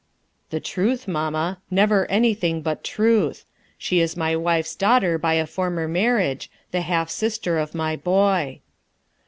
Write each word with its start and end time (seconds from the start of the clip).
1' 0.01 0.07
"The 0.49 0.59
truth, 0.59 1.07
mamma; 1.07 1.59
never 1.69 2.09
anything 2.09 2.63
but 2.63 2.83
truth 2.83 3.45
She 3.77 3.99
is 3.99 4.17
my 4.17 4.35
wife's 4.35 4.73
daughter 4.75 5.19
by 5.19 5.35
a 5.35 5.45
former 5.45 5.87
marriage, 5.87 6.49
the 6.71 6.81
half 6.81 7.11
sister 7.11 7.59
of 7.59 7.75
my 7.75 7.95
boy." 7.97 8.61